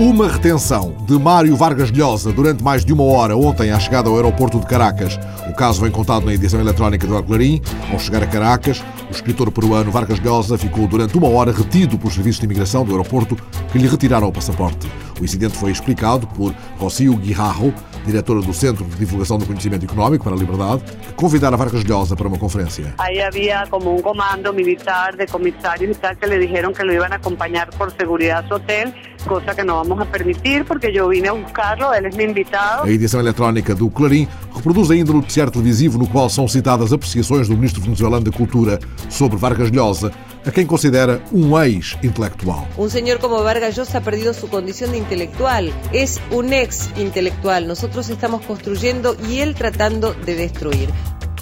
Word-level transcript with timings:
Uma 0.00 0.28
retenção 0.28 0.96
de 1.02 1.18
Mário 1.18 1.54
Vargas 1.54 1.90
Llosa 1.90 2.32
durante 2.32 2.64
mais 2.64 2.86
de 2.86 2.90
uma 2.90 3.04
hora 3.04 3.36
ontem 3.36 3.70
à 3.70 3.78
chegada 3.78 4.08
ao 4.08 4.16
aeroporto 4.16 4.58
de 4.58 4.64
Caracas. 4.64 5.20
O 5.46 5.52
caso 5.52 5.82
vem 5.82 5.90
contado 5.90 6.24
na 6.24 6.32
edição 6.32 6.58
eletrónica 6.58 7.06
do 7.06 7.22
Clarim. 7.22 7.60
Ao 7.92 7.98
chegar 7.98 8.22
a 8.22 8.26
Caracas, 8.26 8.82
o 9.10 9.10
escritor 9.10 9.52
peruano 9.52 9.90
Vargas 9.90 10.18
Llosa 10.18 10.56
ficou 10.56 10.88
durante 10.88 11.18
uma 11.18 11.28
hora 11.28 11.52
retido 11.52 11.98
pelos 11.98 12.14
serviços 12.14 12.40
de 12.40 12.46
imigração 12.46 12.82
do 12.82 12.92
aeroporto 12.92 13.36
que 13.70 13.76
lhe 13.76 13.86
retiraram 13.86 14.26
o 14.26 14.32
passaporte. 14.32 14.90
O 15.20 15.24
incidente 15.24 15.54
foi 15.54 15.70
explicado 15.70 16.26
por 16.28 16.54
Rocio 16.78 17.14
Guijarro, 17.16 17.74
diretora 18.06 18.40
do 18.40 18.54
Centro 18.54 18.86
de 18.86 18.96
Divulgação 18.96 19.36
do 19.36 19.44
Conhecimento 19.44 19.84
Económico 19.84 20.24
para 20.24 20.34
a 20.34 20.38
Liberdade, 20.38 20.82
que 20.82 21.12
convidara 21.12 21.58
Vargas 21.58 21.84
Llosa 21.84 22.16
para 22.16 22.26
uma 22.26 22.38
conferência. 22.38 22.94
Aí 22.96 23.20
havia 23.20 23.66
como 23.68 23.94
um 23.94 24.00
comando 24.00 24.50
militar 24.54 25.14
de 25.14 25.26
comissários 25.26 25.94
e 25.94 26.00
tal 26.00 26.16
que 26.16 26.24
lhe 26.26 26.46
disseram 26.46 26.72
que 26.72 26.82
lo 26.82 27.02
a 27.02 27.06
acompanhar 27.06 27.68
por 27.76 27.90
segurança 27.90 28.46
ao 28.48 28.56
hotel, 28.56 28.94
coisa 29.22 29.54
que 29.54 29.64
não 29.64 29.84
vamos 29.84 30.00
a 30.00 30.06
permitir 30.06 30.64
porque 30.64 30.88
eu 30.88 31.08
vine 31.08 31.28
a 31.28 31.34
buscarlo, 31.34 31.92
ele 31.94 32.08
é 32.08 32.10
meu 32.16 32.30
invitado. 32.30 32.86
A 32.86 32.90
edição 32.90 33.20
eletrónica 33.20 33.74
do 33.74 33.88
Clarim 33.90 34.28
reproduz 34.54 34.90
ainda 34.90 35.12
o 35.12 35.14
noticiário 35.14 35.52
televisivo 35.52 35.98
no 35.98 36.06
qual 36.06 36.28
são 36.28 36.46
citadas 36.48 36.92
apreciações 36.92 37.48
do 37.48 37.54
ministro 37.54 37.82
venezuelano 37.82 38.24
da 38.24 38.32
Cultura 38.32 38.78
sobre 39.08 39.36
Vargas 39.36 39.70
Llosa, 39.70 40.12
a 40.44 40.50
quem 40.50 40.66
considera 40.66 41.22
um 41.32 41.58
ex-intelectual. 41.60 42.66
Um 42.78 42.88
senhor 42.88 43.18
como 43.18 43.42
Vargas 43.42 43.76
Llosa 43.76 43.98
ha 43.98 44.00
perdido 44.00 44.32
sua 44.32 44.48
condição 44.48 44.90
de 44.90 44.98
intelectual. 44.98 45.64
É 45.92 46.34
um 46.34 46.52
ex-intelectual. 46.52 47.60
Nós 47.62 47.82
estamos 47.82 48.44
construindo 48.44 49.16
e 49.28 49.40
ele 49.40 49.54
tratando 49.54 50.14
de 50.24 50.34
destruir. 50.34 50.88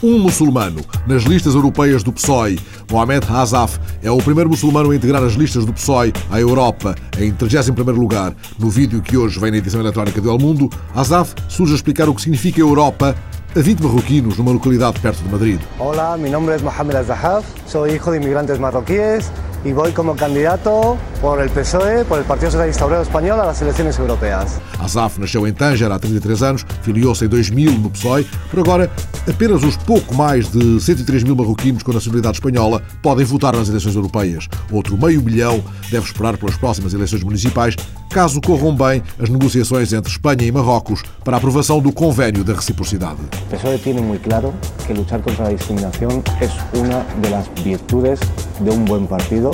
Um 0.00 0.16
muçulmano 0.16 0.80
nas 1.08 1.24
listas 1.24 1.56
europeias 1.56 2.04
do 2.04 2.12
PSOE. 2.12 2.56
Mohamed 2.88 3.26
Hazaf 3.28 3.80
é 4.00 4.08
o 4.08 4.18
primeiro 4.18 4.48
muçulmano 4.48 4.92
a 4.92 4.96
integrar 4.96 5.24
as 5.24 5.32
listas 5.32 5.64
do 5.64 5.72
PSOE 5.72 6.12
à 6.30 6.38
Europa, 6.38 6.94
em 7.18 7.32
31º 7.32 7.96
lugar. 7.96 8.32
No 8.60 8.70
vídeo 8.70 9.02
que 9.02 9.16
hoje 9.16 9.40
vem 9.40 9.50
na 9.50 9.56
edição 9.56 9.80
eletrónica 9.80 10.20
do 10.20 10.30
El 10.30 10.38
Mundo, 10.38 10.70
Hazaf 10.94 11.34
surge 11.48 11.72
a 11.72 11.76
explicar 11.76 12.08
o 12.08 12.14
que 12.14 12.22
significa 12.22 12.60
Europa 12.60 13.16
a 13.56 13.60
20 13.60 13.80
marroquinos 13.82 14.38
numa 14.38 14.52
localidade 14.52 15.00
perto 15.00 15.20
de 15.20 15.30
Madrid. 15.30 15.60
Olá, 15.80 16.16
meu 16.16 16.30
nome 16.30 16.52
é 16.52 16.58
Mohamed 16.58 16.96
Azahaf, 16.96 17.44
sou 17.66 17.84
filho 17.84 18.00
de 18.00 18.16
imigrantes 18.18 18.56
marroquíes 18.56 19.32
y 19.64 19.72
voy 19.72 19.92
como 19.92 20.14
candidato 20.16 20.96
por 21.20 21.40
el 21.40 21.50
PSOE, 21.50 22.04
por 22.04 22.18
el 22.18 22.24
Partido 22.24 22.50
Socialista 22.50 22.86
Obrero 22.86 23.02
Español, 23.02 23.40
a 23.40 23.46
las 23.46 23.60
elecciones 23.60 23.98
europeas. 23.98 24.60
Azaf 24.78 25.18
nasceu 25.18 25.46
em 25.46 25.52
Tanger 25.52 25.90
há 25.90 25.98
33 25.98 26.42
anos, 26.42 26.66
filiou-se 26.82 27.24
em 27.24 27.28
2000 27.28 27.72
no 27.72 27.90
PSOE. 27.90 28.26
Por 28.50 28.60
agora, 28.60 28.90
apenas 29.28 29.62
os 29.62 29.76
pouco 29.76 30.14
mais 30.14 30.50
de 30.50 30.80
103 30.80 31.24
mil 31.24 31.36
marroquinos 31.36 31.82
com 31.82 31.92
nacionalidade 31.92 32.36
espanhola 32.36 32.82
podem 33.02 33.24
votar 33.24 33.56
nas 33.56 33.68
eleições 33.68 33.94
europeias. 33.94 34.48
Outro 34.70 34.96
meio 34.96 35.22
milhão 35.22 35.62
deve 35.90 36.06
esperar 36.06 36.36
pelas 36.36 36.56
próximas 36.56 36.94
eleições 36.94 37.22
municipais, 37.22 37.74
caso 38.08 38.40
corram 38.40 38.74
bem 38.74 39.02
as 39.18 39.28
negociações 39.28 39.92
entre 39.92 40.10
Espanha 40.10 40.44
e 40.44 40.52
Marrocos 40.52 41.02
para 41.24 41.36
a 41.36 41.38
aprovação 41.38 41.80
do 41.80 41.92
convênio 41.92 42.42
da 42.42 42.54
reciprocidade. 42.54 43.20
O 43.22 43.56
PSOE 43.56 43.78
tem 43.78 43.94
muito 43.94 44.22
claro 44.22 44.54
que 44.86 44.92
lutar 44.92 45.20
contra 45.20 45.48
a 45.48 45.52
discriminação 45.52 46.22
é 46.40 46.78
uma 46.78 47.04
das 47.28 47.46
virtudes 47.62 48.20
de 48.60 48.70
um 48.70 48.84
bom 48.84 49.04
partido 49.06 49.50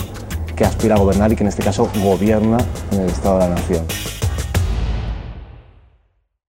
que 0.57 0.65
aspira 0.65 0.95
a 0.95 0.99
gobernar 0.99 1.33
y 1.33 1.37
que 1.37 1.43
en 1.43 1.49
este 1.49 1.63
caso 1.63 1.89
gobierna 2.03 2.59
en 2.93 3.01
el 3.01 3.09
Estado 3.09 3.39
la 3.39 3.49
Nación. 3.49 4.14